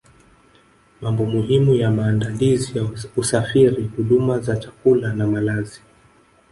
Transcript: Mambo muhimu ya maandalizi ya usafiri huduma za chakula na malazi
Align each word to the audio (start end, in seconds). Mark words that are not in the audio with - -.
Mambo 1.01 1.25
muhimu 1.25 1.75
ya 1.75 1.91
maandalizi 1.91 2.77
ya 2.77 2.87
usafiri 3.15 3.87
huduma 3.97 4.39
za 4.39 4.55
chakula 4.57 5.13
na 5.13 5.27
malazi 5.27 5.81